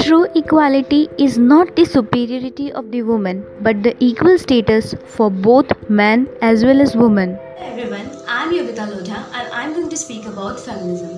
[0.00, 5.66] True equality is not the superiority of the woman, but the equal status for both
[5.90, 7.38] men as well as women.
[7.58, 11.10] Everyone, I'm Yogita Lodha and I'm going to speak about feminism.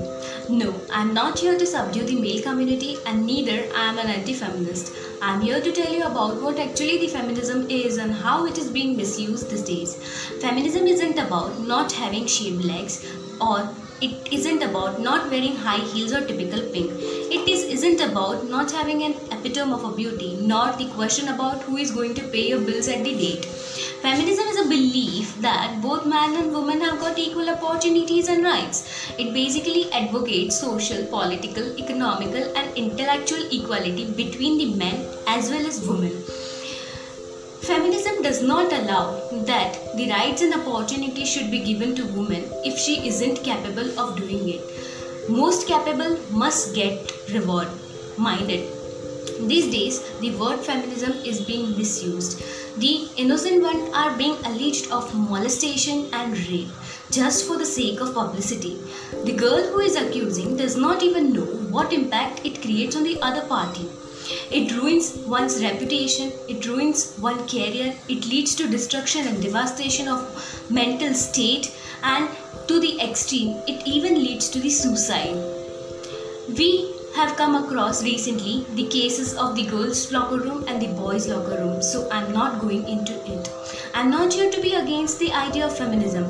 [0.59, 4.93] No, I'm not here to subdue the male community and neither I'm an anti-feminist.
[5.23, 8.69] I'm here to tell you about what actually the feminism is and how it is
[8.69, 9.95] being misused these days.
[10.41, 13.07] Feminism isn't about not having shaved legs
[13.41, 13.73] or
[14.03, 16.91] it isn't about not wearing high heels or typical pink.
[17.37, 21.63] It is, isn't about not having an epitome of a beauty, nor the question about
[21.63, 23.45] who is going to pay your bills at the date.
[24.03, 29.11] Feminism is a belief that both man and woman have got equal opportunities and rights.
[29.19, 35.87] It basically advocates social, political, economical, and intellectual equality between the men as well as
[35.87, 36.25] women.
[38.23, 43.09] Does not allow that the rights and opportunities should be given to women if she
[43.09, 44.61] isn't capable of doing it.
[45.29, 47.69] Most capable must get reward
[48.19, 48.69] minded.
[49.49, 52.43] These days, the word feminism is being misused.
[52.79, 56.69] The innocent ones are being alleged of molestation and rape
[57.11, 58.79] just for the sake of publicity.
[59.25, 63.21] The girl who is accusing does not even know what impact it creates on the
[63.23, 63.89] other party.
[64.51, 70.71] It ruins one's reputation, it ruins one's career, it leads to destruction and devastation of
[70.71, 72.29] mental state and
[72.69, 75.35] to the extreme, it even leads to the suicide.
[76.57, 81.27] We have come across recently the cases of the girls' locker room and the boys'
[81.27, 83.51] locker room, so I'm not going into it.
[83.95, 86.25] I'm not here to be against the idea of feminism.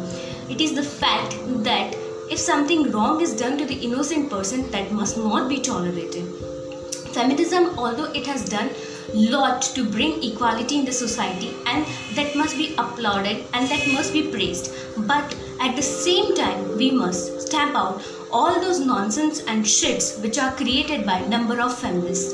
[0.49, 1.95] It is the fact that
[2.31, 6.25] if something wrong is done to the innocent person, that must not be tolerated.
[7.21, 8.71] Feminism, although it has done
[9.13, 14.15] lot to bring equality in the society and that must be applauded and that must
[14.15, 14.73] be praised.
[14.97, 20.39] But at the same time we must stamp out all those nonsense and shits which
[20.39, 22.33] are created by number of feminists.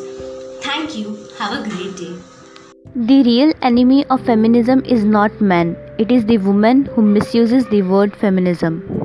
[0.60, 1.18] Thank you.
[1.38, 2.14] Have a great day.
[2.94, 7.82] The real enemy of feminism is not man, it is the woman who misuses the
[7.82, 8.95] word feminism.